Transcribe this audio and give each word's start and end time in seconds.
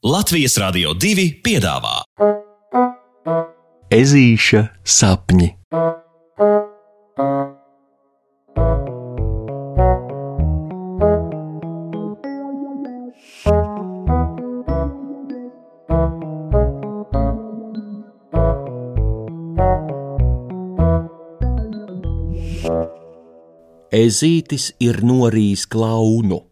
Latvijas 0.00 0.54
Rādio 0.56 0.94
2 0.96 1.26
piedāvā 1.44 1.98
Ezīša 3.92 4.62
sapņi. 4.80 5.50
Ezītis 24.00 24.70
ir 24.80 25.04
norījis 25.04 25.68
klaunu. 25.68 26.46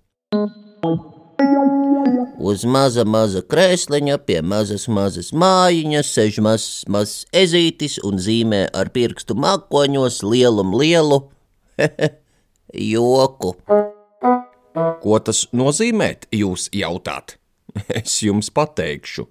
Uz 2.38 2.62
maza, 2.62 3.02
maza 3.02 3.42
krēsliņa, 3.42 4.20
pie 4.22 4.38
mazas, 4.46 4.86
mazas 4.86 5.32
mājiņas, 5.34 6.12
sēž 6.14 6.38
mazs, 6.46 6.68
mazs 6.86 7.24
ezītis 7.34 7.98
un 8.06 8.20
zīmē 8.22 8.68
ar 8.78 8.92
pirkstu 8.94 9.34
mākoņos 9.34 10.20
lielu, 10.22 10.62
lielu 10.78 11.18
joku. 12.94 13.52
Ko 15.02 15.18
tas 15.18 15.44
nozīmē, 15.50 16.14
jūs 16.30 16.70
jautāt? 16.70 17.36
Es 18.00 18.22
jums 18.22 18.48
pateikšu. 18.54 19.26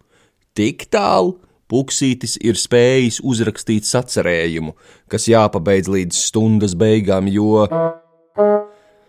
Tik 0.55 0.89
tālu 0.91 1.37
Puksītis 1.67 2.37
ir 2.47 2.55
spējis 2.55 3.17
uzrakstīt 3.27 3.87
sacerējumu, 3.87 4.71
kas 5.11 5.27
jāpabeidz 5.27 5.89
līdz 5.91 6.19
stundas 6.29 6.77
beigām, 6.79 7.27
jo. 7.27 7.65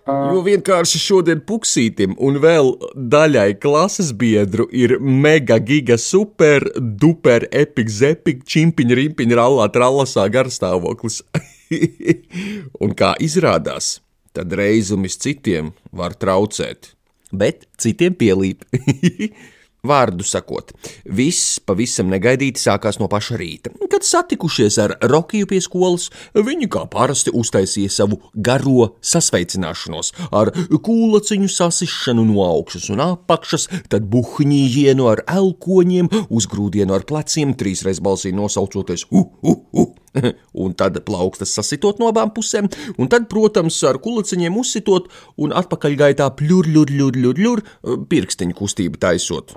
Jo 0.09 0.41
vienkārši 0.41 0.99
šodien 1.03 1.41
puksītim 1.45 2.15
un 2.25 2.39
vēl 2.41 2.71
daļai 3.13 3.59
klases 3.61 4.15
biedru 4.17 4.65
ir 4.73 4.95
mega 5.01 5.59
giga 5.61 5.99
super 6.01 6.65
duper 6.79 7.45
epic 7.53 7.93
zepik 7.93 8.41
čimpiņa 8.49 8.97
rimpiņa 9.03 9.37
rallā 9.37 9.67
tralasā 9.75 10.25
garstāvoklis. 10.33 11.21
un 12.85 12.97
kā 12.97 13.13
izrādās, 13.21 13.99
tad 14.33 14.57
reizumis 14.57 15.19
citiem 15.21 15.75
var 15.93 16.17
traucēt, 16.17 16.95
bet 17.29 17.69
citiem 17.77 18.17
pielīp. 18.17 18.65
Vārdu 19.89 20.27
sakot, 20.27 20.73
viss 21.19 21.59
pavisam 21.65 22.11
negaidīti 22.13 22.61
sākās 22.61 23.01
no 23.01 23.09
paša 23.11 23.39
rīta. 23.41 23.73
Kad 23.91 24.07
satikušies 24.07 24.79
ar 24.83 24.97
Rokiju 25.11 25.49
pie 25.51 25.61
skolas, 25.65 26.09
viņi 26.35 26.69
kā 26.73 26.85
parasti 26.93 27.33
uztaisīja 27.35 27.93
savu 27.93 28.21
garo 28.35 28.91
sasveicināšanos 29.01 30.13
ar 30.33 30.53
kūlaciņu 30.69 31.49
sasišanu 31.53 32.27
no 32.29 32.45
augšas 32.47 32.91
un 32.95 33.05
apakšas, 33.05 33.69
tad 33.93 34.09
buhņījienu 34.13 35.09
ar 35.11 35.25
elkoņiem, 35.29 36.11
uzgrūdienu 36.29 36.97
ar 36.97 37.07
pleciem, 37.09 37.57
trīsreiz 37.59 38.03
balsī 38.05 38.35
nosaucoties 38.37 39.09
hu, 39.13 39.25
hu, 39.43 39.57
hu, 39.73 39.89
un 40.63 40.77
tad 40.79 41.01
plaukstas 41.07 41.55
sasitot 41.57 42.01
no 42.03 42.11
abām 42.13 42.33
pusēm, 42.35 42.71
un 42.99 43.11
tad, 43.13 43.29
protams, 43.33 43.81
ar 43.89 44.01
kulaciņiem 44.03 44.57
uzsitot 44.61 45.11
un 45.41 45.55
atpakaļgaitā 45.57 46.31
pļur, 46.39 46.71
ļur, 46.77 46.95
ļur, 47.01 47.21
ļur, 47.25 47.43
ļur, 47.47 47.65
pirkstiņu 48.11 48.57
kustību 48.59 49.01
taisot. 49.03 49.55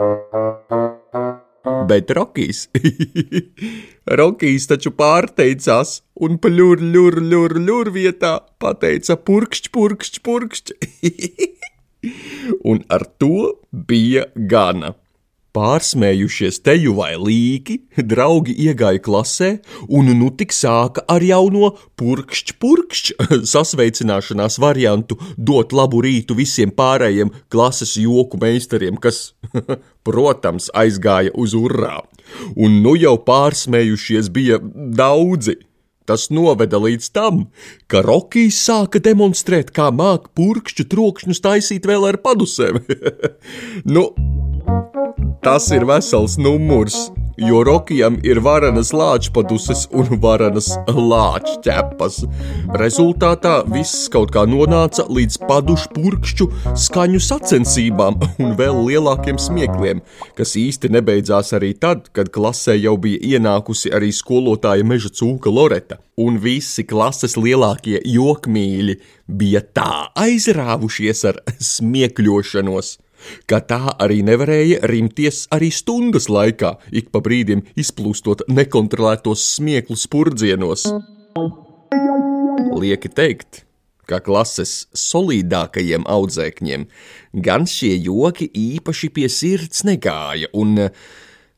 Bet 1.87 2.09
Rokijs, 2.17 2.63
Rokijs 4.19 4.65
taču 4.71 4.93
pārteicās 4.97 5.99
un 6.25 6.39
pļur, 6.41 6.81
ļur, 6.81 7.19
ļur, 7.21 7.57
ļur 7.61 7.91
vietā 7.93 8.39
pateica 8.61 9.17
purkšķ, 9.29 9.69
purkšķ, 9.75 10.21
purkšķ. 10.25 10.73
un 12.71 12.81
ar 12.89 13.05
to 13.21 13.61
bija 13.71 14.25
gana. 14.35 14.95
Pārsmējušies 15.51 16.61
teju 16.63 16.93
vai 16.95 17.17
līki, 17.19 17.81
draugi 18.07 18.53
iegāja 18.69 19.01
klasē, 19.03 19.49
un 19.91 20.07
nu 20.15 20.29
tik 20.39 20.53
sāka 20.55 21.03
ar 21.11 21.23
jauno 21.27 21.73
purkšķ, 21.99 22.53
purkšķ 22.61 23.09
sasveicināšanās 23.53 24.55
variantu 24.63 25.17
dot 25.35 25.75
labu 25.75 25.99
rītu 26.05 26.37
visiem 26.39 26.71
pārējiem 26.71 27.33
klases 27.51 27.97
joku 27.99 28.39
meistariem, 28.39 28.95
kas, 28.95 29.33
protams, 30.07 30.69
aizgāja 30.71 31.35
uz 31.35 31.57
urā. 31.57 31.97
Un 32.55 32.79
nu 32.85 32.95
jau 32.95 33.17
pārsmējušies 33.27 34.31
bija 34.31 34.61
daudzi. 34.63 35.57
Tas 36.07 36.29
noveda 36.33 36.79
līdz 36.81 37.11
tam, 37.13 37.43
ka 37.91 38.01
Rokijs 38.03 38.57
sāka 38.65 38.99
demonstrēt, 39.03 39.69
kā 39.75 39.91
māk 39.95 40.31
purkšķu 40.35 40.87
trokšņus 40.91 41.43
taisīt 41.43 41.85
vēl 41.87 42.07
ar 42.09 42.17
padusēm. 42.23 42.81
nu, 43.95 44.07
Tas 45.41 45.71
ir 45.73 45.83
vesels 45.89 46.37
numurs, 46.37 47.09
jo 47.37 47.63
Rokijam 47.65 48.19
ir 48.21 48.39
varenas 48.45 48.91
lāčpaduses 48.93 49.87
un 49.97 50.19
varenas 50.21 50.67
lāčķepas. 50.87 52.19
Rezultātā 52.77 53.55
viss 53.73 54.05
kaut 54.13 54.33
kā 54.35 54.43
nonāca 54.45 55.07
līdz 55.09 55.39
padušu 55.49 55.91
purkšķu 55.95 56.47
skaņu 56.85 57.23
sacensībām 57.25 58.21
un 58.43 58.55
vēl 58.59 58.83
lielākiem 58.91 59.41
smiekliem, 59.41 60.05
kas 60.37 60.53
īsti 60.61 60.93
nebeidzās 60.93 61.55
arī 61.57 61.73
tad, 61.73 62.11
kad 62.13 62.29
klasē 62.29 62.77
jau 62.77 62.97
bija 63.01 63.35
ienākusi 63.35 63.93
arī 63.97 64.13
skolotāja 64.13 64.85
meža 64.85 65.09
cūka 65.09 65.49
Loreta, 65.49 65.97
un 66.21 66.37
visi 66.37 66.85
klases 66.85 67.33
lielākie 67.39 67.97
jokmīļi 68.05 68.99
bija 69.25 69.65
tā 69.73 69.93
aizrāvušies 70.21 71.25
ar 71.33 71.41
smiekļošanos 71.57 72.99
ka 73.49 73.61
tā 73.65 73.95
arī 74.01 74.21
nevarēja 74.27 74.81
rimties 74.91 75.45
arī 75.53 75.71
stundas 75.73 76.29
laikā, 76.31 76.75
ik 76.91 77.11
pa 77.13 77.21
brīdim 77.23 77.65
izplūstot 77.79 78.45
nekontrolētos 78.51 79.43
smieklu 79.57 79.97
spurdzienos. 79.99 80.87
Lieki 82.81 83.11
teikt, 83.13 83.63
ka 84.09 84.19
klases 84.23 84.87
solidākajiem 84.97 86.05
audzēkņiem 86.09 86.87
gan 87.45 87.67
šie 87.69 87.93
joki 87.97 88.49
īpaši 88.51 89.11
pie 89.15 89.29
sirds 89.31 89.85
negāja, 89.87 90.51
un 90.53 90.89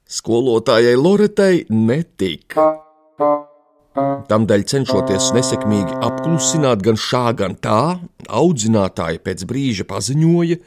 skolotājai 0.09 0.95
Loretai 0.99 1.65
netika. 1.73 2.71
Tādēļ, 3.93 4.63
cenšoties 4.65 5.27
nesekmīgi 5.35 5.99
apklusināt 6.01 6.81
gan 6.85 6.97
šā, 6.97 7.27
gan 7.37 7.53
tā, 7.61 7.99
audzinātāji 8.25 9.21
pēc 9.21 9.43
brīža 9.49 9.85
paziņoja, 9.89 10.57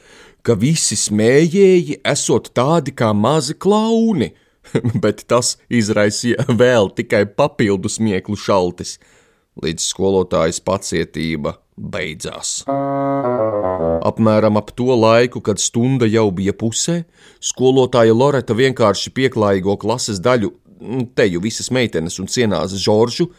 ka 0.46 0.54
visi 0.54 0.94
smējēji 0.98 2.00
esot 2.06 2.52
tādi 2.54 2.94
kā 2.94 3.10
mazi 3.16 3.56
klauni, 3.58 4.30
bet 5.02 5.24
tas 5.30 5.56
izraisīja 5.66 6.46
vēl 6.60 6.92
tikai 6.94 7.24
papildu 7.38 7.90
smieklu 7.90 8.38
šaltis, 8.38 8.96
līdz 9.62 9.88
skolotājas 9.90 10.60
pacietība 10.62 11.56
beidzās. 11.76 12.60
Apmēram 14.06 14.58
ap 14.60 14.70
to 14.78 14.94
laiku, 14.94 15.42
kad 15.44 15.60
stunda 15.60 16.08
jau 16.08 16.28
bija 16.34 16.54
pusē, 16.56 17.02
skolotāja 17.42 18.14
Loreta 18.14 18.56
vienkārši 18.56 19.12
pieklājīgo 19.16 19.76
klases 19.82 20.22
daļu, 20.22 20.52
teju 21.16 21.42
visas 21.42 21.72
meitenes 21.72 22.20
un 22.20 22.28
cienās 22.30 22.76
Žoržu, 22.80 23.30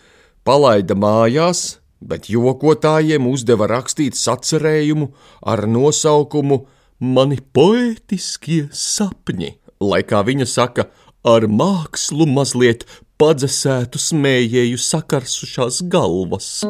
palaida 0.46 0.98
mājās, 0.98 1.78
bet 2.02 2.30
jokotājiem 2.30 3.26
uzdeva 3.30 3.70
rakstīt 3.70 4.18
sacerējumu 4.18 5.12
ar 5.50 5.66
nosaukumu 5.70 6.66
mani 7.00 7.38
poetiskie 7.54 8.68
sapņi, 8.74 9.52
lai 9.82 10.02
kā 10.08 10.24
viņa 10.26 10.48
saka, 10.50 10.88
ar 11.28 11.48
mākslu 11.50 12.28
mazliet 12.30 12.86
padzesētu 13.22 14.00
smējēju 14.02 14.80
sakarsušās 14.82 15.84
galvas. 15.92 16.64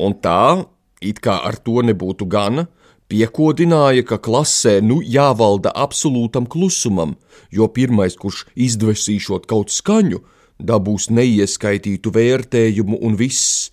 Un 0.00 0.16
tā, 0.24 0.64
it 1.00 1.20
kā 1.24 1.40
ar 1.44 1.56
to 1.60 1.82
nebūtu 1.84 2.28
gana, 2.28 2.66
piekodināja, 3.10 4.04
ka 4.06 4.20
klasē 4.22 4.78
nu 4.84 5.00
jāvalda 5.04 5.72
absolūtam 5.74 6.46
klusumam, 6.48 7.16
jo 7.50 7.68
pirmais, 7.68 8.16
kurš 8.16 8.46
izdvesīšot 8.54 9.48
kaut 9.50 9.72
skaņu, 9.74 10.22
dabūs 10.60 11.08
neieskaitītu 11.10 12.12
vērtējumu 12.14 13.00
un 13.00 13.16
viss, 13.20 13.70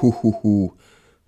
hu, 0.00 0.12
hu, 0.20 0.34
hu, 0.42 0.56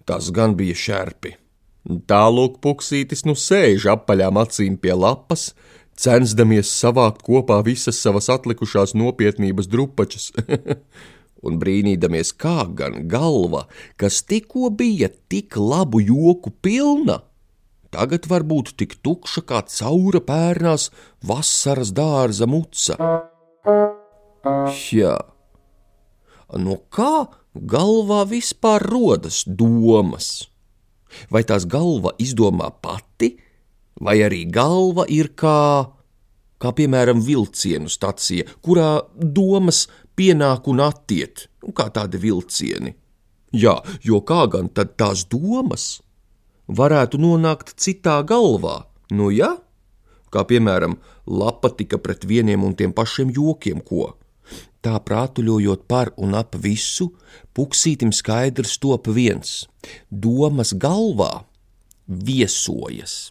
tas 0.09 0.33
gan 0.35 0.57
bija 0.59 0.77
šerpi. 0.77 1.42
Tālāk 1.83 2.61
puksītis 2.63 3.25
nu 3.27 3.35
sēž 3.35 3.89
apaļām 3.97 4.39
acīm 4.39 4.77
pie 4.79 4.95
lapas, 4.95 5.51
censdamies 5.99 6.71
savākt 6.71 7.25
kopā 7.27 7.59
visas 7.67 7.99
savas 7.99 8.31
atlikušās 8.31 8.95
nopietnības 8.95 9.67
drupačas, 9.71 10.31
un 11.47 11.59
brīnīdamies, 11.59 12.31
kā 12.39 12.69
gan 12.79 13.09
galva, 13.11 13.67
kas 13.99 14.23
tikko 14.23 14.71
bija 14.71 15.11
tik 15.33 15.59
labu 15.59 15.99
joku 16.07 16.55
pilna, 16.63 17.19
tagad 17.91 18.31
var 18.31 18.47
būt 18.47 18.77
tik 18.79 19.01
tukša 19.03 19.43
kā 19.51 19.65
caura 19.67 20.23
pērnās 20.23 20.89
vasaras 21.27 21.91
dārza 21.91 22.47
muca. 22.47 22.95
Jā, 24.87 25.19
no 26.63 26.79
kā 26.95 27.27
galvā 27.59 28.23
vispār 28.31 28.87
rodas 28.87 29.43
domas? 29.47 30.52
Vai 31.31 31.45
tās 31.49 31.67
galva 31.69 32.15
izdomā 32.23 32.71
pati, 32.83 33.35
Vai 34.01 34.19
arī 34.25 34.47
galva 34.51 35.05
ir 35.11 35.33
kā, 35.39 35.87
kā 36.59 36.71
piemēram 36.75 37.21
vilcienu 37.23 37.91
stacija, 37.93 38.47
kurā 38.65 39.03
domas 39.15 39.87
pienāk 40.19 40.67
un 40.73 40.83
attiet, 40.83 41.47
nu, 41.63 41.75
kā 41.77 41.91
tādi 41.95 42.21
vilcieni. 42.23 42.95
Jā, 43.53 43.77
jo 44.03 44.23
kā 44.25 44.47
gan 44.51 44.71
tad 44.73 44.97
tās 44.97 45.27
domas 45.29 46.01
varētu 46.67 47.21
nonākt 47.21 47.75
citā 47.77 48.23
galvā, 48.25 48.87
nu 49.13 49.29
jā? 49.35 49.53
Kā 50.33 50.47
piemēram, 50.49 50.97
lapa 51.29 51.69
tika 51.77 52.01
pret 52.01 52.25
vieniem 52.25 52.65
un 52.65 52.73
tiem 52.75 52.95
pašiem 52.97 53.31
jokiem, 53.37 53.85
ko 53.85 54.15
Tā 54.83 54.99
prātuļojot 54.99 55.87
par 55.87 56.11
un 56.19 56.35
ap 56.35 56.57
visu, 56.59 57.13
puksītim 57.55 58.11
skaidrs 58.11 58.79
top 58.83 59.07
viens- 59.07 59.67
domas 60.25 60.73
galvā 60.75 61.45
viesojas. 62.09 63.31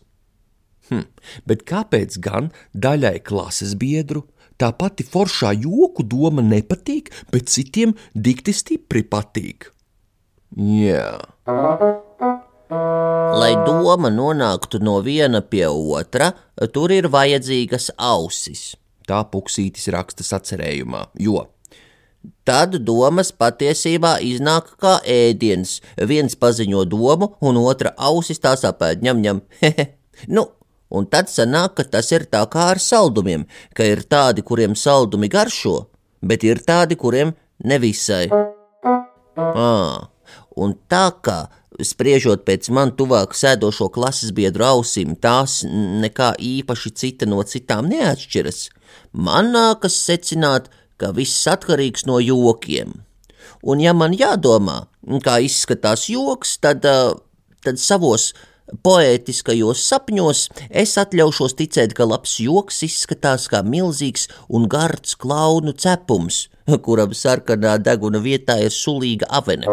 Hm, 0.89 1.07
bet 1.45 1.65
kāpēc 1.67 2.17
gan 2.19 2.51
daļai 2.75 3.19
klases 3.23 3.75
biedru 3.75 4.23
tā 4.57 4.71
pati 4.77 5.03
foršā 5.03 5.51
joku 5.59 6.03
doma 6.03 6.41
nepatīk, 6.41 7.11
bet 7.31 7.49
citiem 7.49 7.95
dikti 8.15 8.53
stipri 8.53 9.03
patīk? 9.03 9.71
Jā. 10.55 11.19
Lai 13.41 13.53
doma 13.65 14.11
nonāktu 14.11 14.79
no 14.83 15.01
viena 15.01 15.41
pie 15.41 15.67
otra, 15.67 16.33
tur 16.71 16.91
ir 16.91 17.09
vajadzīgas 17.11 17.91
ausis 17.97 18.75
tā 19.11 19.23
puksītis 19.31 19.91
raksta 19.91 20.25
sacerējumā, 20.27 21.09
jo 21.19 21.43
Tad 22.45 22.75
domas 22.85 23.31
patiesībā 23.33 24.15
iznāk 24.25 24.73
kā 24.81 24.95
ēdiens. 25.09 25.79
Viens 26.09 26.37
paziņo 26.37 26.83
domu, 26.89 27.31
un 27.41 27.59
otra 27.61 27.93
ausis 28.09 28.41
tās 28.41 28.65
apēd 28.67 29.01
ņem, 29.05 29.21
ņem. 29.25 29.41
nu, 30.35 30.45
un 30.89 31.07
tad 31.09 31.29
sanāk, 31.33 31.75
ka 31.77 31.85
tas 31.97 32.11
ir 32.13 32.27
tā 32.33 32.43
kā 32.53 32.71
ar 32.73 32.81
saldumiem, 32.81 33.47
ka 33.77 33.85
ir 33.89 34.03
tādi, 34.09 34.45
kuriem 34.45 34.77
saldumi 34.77 35.29
garšo, 35.33 35.75
bet 36.21 36.45
ir 36.45 36.61
tādi, 36.65 36.97
kuriem 36.97 37.33
nevisai. 37.65 38.27
À, 39.41 39.71
un 40.61 40.77
tā 40.89 41.05
kā 41.25 41.39
spriežot 41.87 42.45
pēc 42.47 42.69
man 42.73 42.93
tuvāk 42.97 43.33
sēdošo 43.37 43.89
klases 43.93 44.33
biedru 44.35 44.67
ausīm, 44.67 45.15
tās 45.15 45.61
nekā 45.65 46.33
īpaši 46.39 46.93
cita 47.03 47.29
no 47.29 47.41
citām 47.47 47.89
neatšķiras 47.91 48.67
man 49.11 49.51
nākas 49.55 49.95
secināt, 50.05 50.69
ka 50.97 51.11
viss 51.15 51.47
atkarīgs 51.49 52.05
no 52.05 52.19
jokiem. 52.21 53.01
Un, 53.61 53.81
ja 53.81 53.93
man 53.93 54.13
jādomā, 54.17 54.85
kā 55.25 55.39
izskatās 55.45 56.07
joks, 56.09 56.57
tad, 56.61 56.85
eh, 56.85 57.13
tad 57.65 57.79
savos 57.79 58.31
poētiskajos 58.85 59.83
sapņos 59.89 60.41
es 60.83 60.95
atļaušos 61.01 61.55
ticēt, 61.59 61.95
ka 61.97 62.07
labs 62.07 62.37
joks 62.43 62.81
izskatās 62.87 63.47
kā 63.51 63.61
milzīgs 63.67 64.27
un 64.49 64.67
gards 64.71 65.15
klaunu 65.19 65.73
cepums, 65.73 66.45
kuram 66.85 67.15
sarkanā 67.17 67.77
deguna 67.83 68.21
vietā 68.23 68.57
ir 68.63 68.73
sulīga 68.75 69.29
avene, 69.29 69.69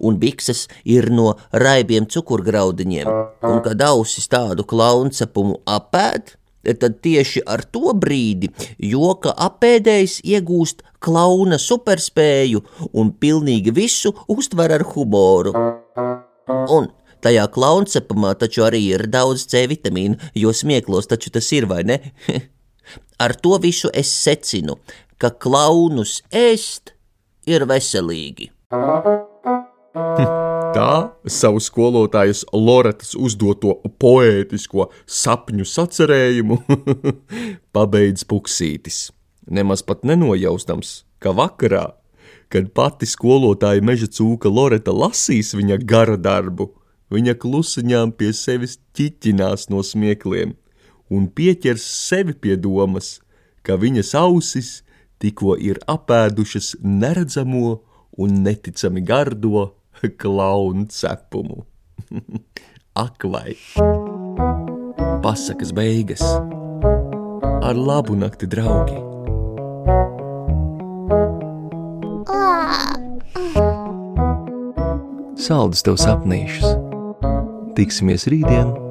un 0.00 0.18
bikses 0.20 0.66
ir 0.84 1.10
no 1.10 1.32
raibiem 1.52 2.08
cukurgraudiņiem, 2.10 3.12
un 3.50 3.62
kad 3.64 3.86
ausis 3.88 4.28
tādu 4.32 4.66
klaunu 4.68 5.14
cepumu 5.16 5.60
apēd, 5.64 6.36
tad 6.66 6.98
tieši 7.04 7.44
ar 7.46 7.62
to 7.70 7.92
brīdi 7.94 8.50
joka 8.82 9.30
apēdējs 9.46 10.18
iegūst 10.26 10.82
klauna 10.98 11.60
superspēju 11.62 12.62
un 12.98 13.12
pilnīgi 13.22 13.74
visu 13.74 14.10
uztver 14.32 14.74
ar 14.74 14.86
humoru. 14.90 15.54
Un 16.46 16.90
tajā 17.24 17.46
klauncepamā 17.52 18.34
taču 18.40 18.66
arī 18.66 18.82
ir 18.96 19.06
daudz 19.12 19.46
C 19.50 19.64
vitamīnu, 19.70 20.18
jo 20.34 20.52
smieklos 20.52 21.08
taču 21.10 21.32
tas 21.34 21.48
ir, 21.56 21.68
vai 21.70 21.82
ne? 21.86 22.00
ar 23.24 23.34
to 23.34 23.56
visu 23.62 23.90
es 23.94 24.10
secinu, 24.12 24.78
ka 25.18 25.30
klaunus 25.30 26.20
ēst 26.32 26.92
ir 27.48 27.66
veselīgi. 27.68 28.50
Tā 30.76 30.92
savu 31.32 31.60
skolotājas 31.62 32.42
Loretas 32.52 33.14
uzdoto 33.16 33.78
poētisko 34.02 34.90
sapņu 35.08 35.64
sacerējumu 35.64 36.58
pabeidz 37.76 38.26
puksītis. 38.28 39.06
Nemaz 39.48 39.80
pat 39.86 40.04
nenojaustams, 40.04 41.06
ka 41.22 41.32
vakarā, 41.32 41.86
kad 42.52 42.68
pati 42.76 43.08
skolotāja 43.08 43.80
meža 43.80 44.10
cūka 44.18 44.52
Loreta 44.52 44.92
lasīs 44.92 45.54
viņa 45.56 45.80
gara 45.88 46.18
darbu, 46.20 46.68
viņa 47.12 47.36
klusiņām 47.42 48.14
pie 48.18 48.32
sevis 48.34 48.78
ķiķinās 48.96 49.68
no 49.72 49.82
smiekliem 49.86 50.56
un 51.10 51.28
pieķers 51.30 51.84
sevi 51.84 52.34
pie 52.34 52.56
domas, 52.58 53.20
ka 53.62 53.78
viņas 53.78 54.14
ausis 54.18 54.70
tikko 55.22 55.56
ir 55.58 55.78
apēdušas 55.90 56.76
neredzamo 56.82 57.78
un 58.18 58.42
neticami 58.42 59.02
gardo 59.06 59.70
klaunu 60.18 60.86
cepumu. 60.92 61.64
Ak, 62.96 63.24
vai! 63.24 63.56
Pasakas 65.22 65.72
beigas 65.76 66.22
ar 67.66 67.76
labu 67.76 68.14
nakti, 68.16 68.46
draugi! 68.46 68.98
Saldus 75.46 75.82
tev 75.86 75.98
sapnīšus! 76.00 76.85
Tiksimies 77.76 78.24
rītdien! 78.32 78.85